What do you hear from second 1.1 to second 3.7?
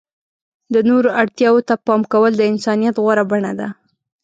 اړتیاوو ته پام کول د انسانیت غوره بڼه ده.